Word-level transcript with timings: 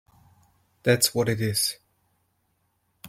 That’s 0.81 1.13
what 1.13 1.29
it 1.29 1.39
is! 1.39 1.77